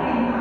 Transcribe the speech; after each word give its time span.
Amen. 0.00 0.39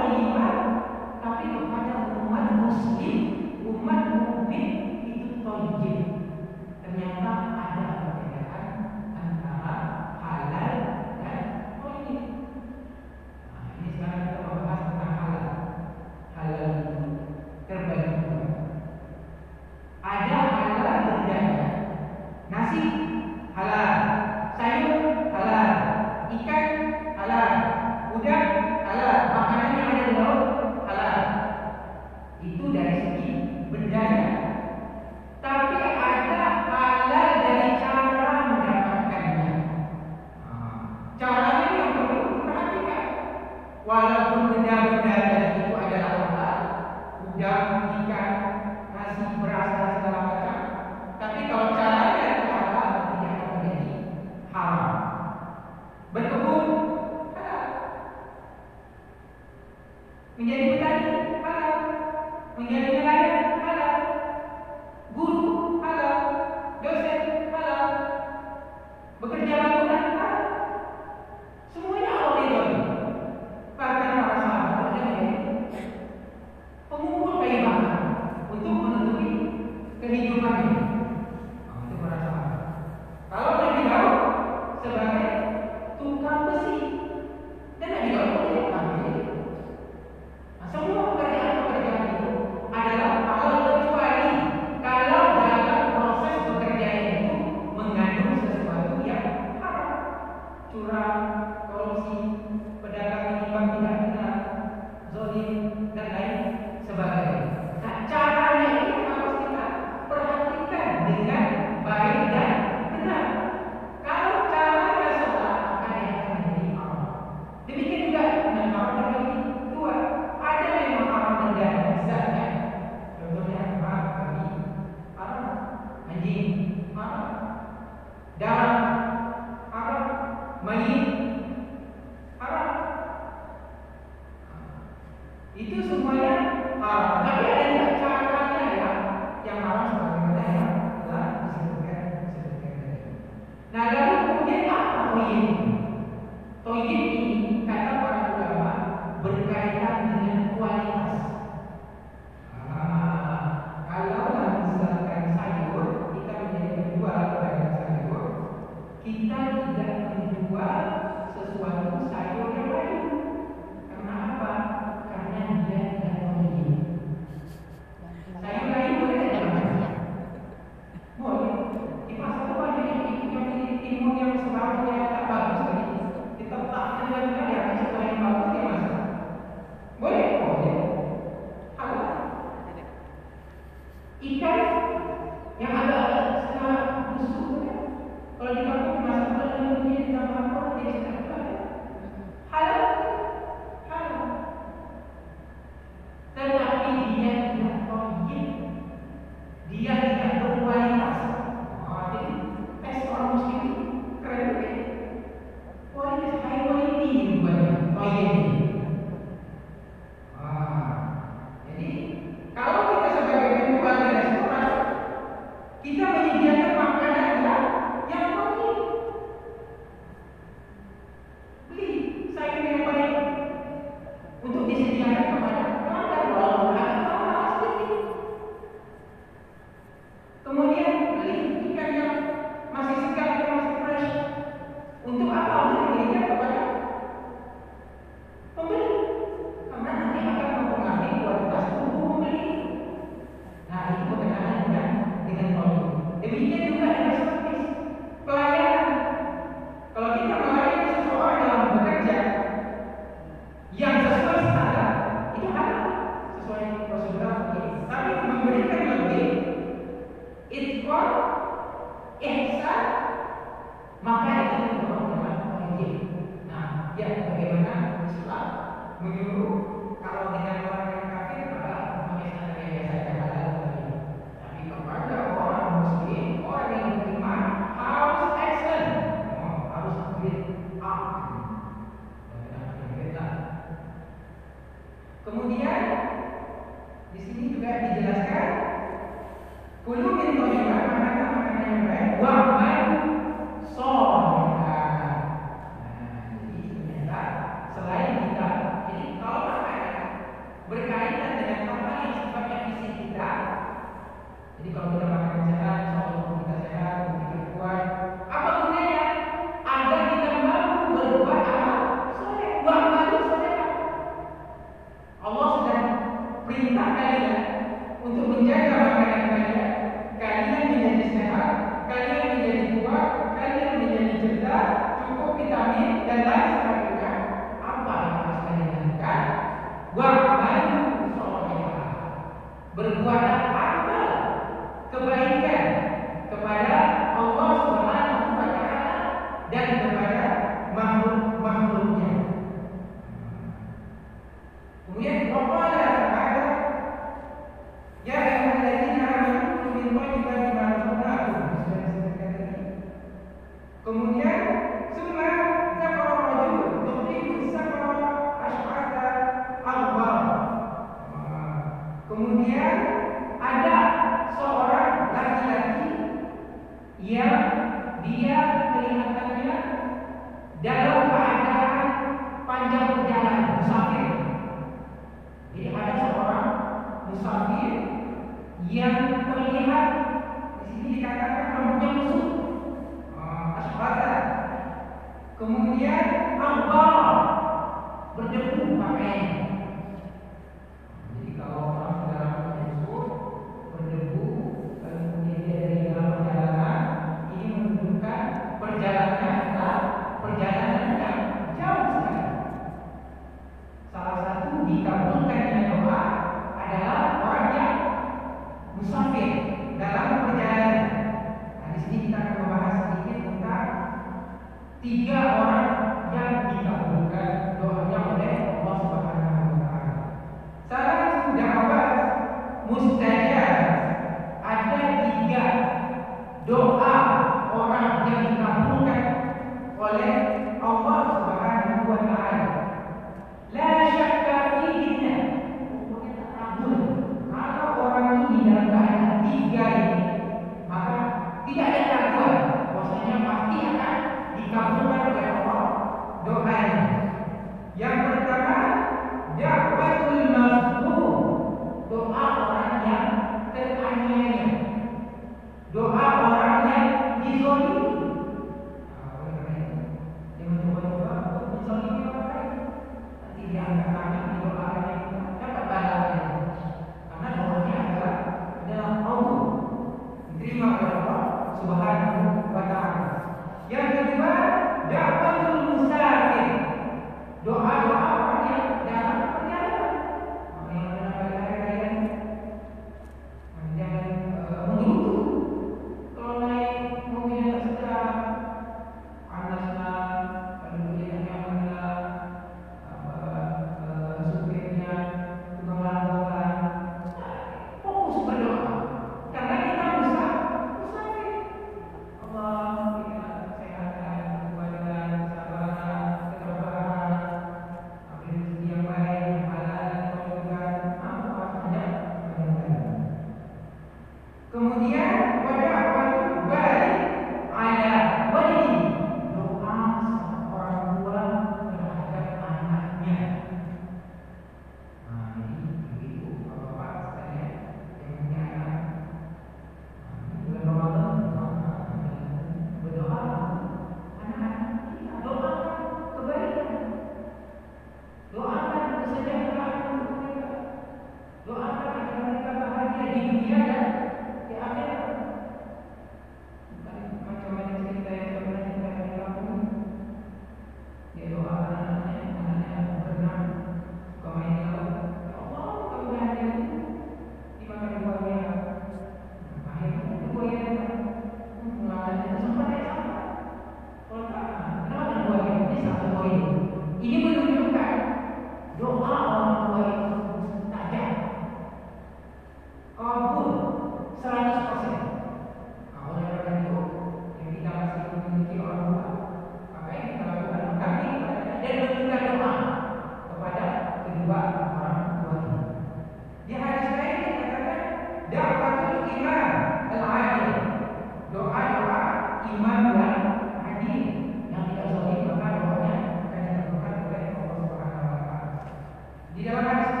Di 599.31 599.47
dalam 599.47 599.63
hadis 599.63 600.00